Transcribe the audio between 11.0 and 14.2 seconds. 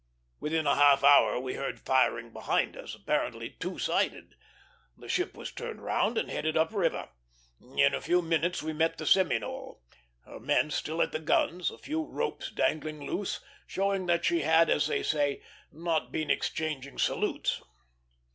at the guns, a few ropes dangling loose, showing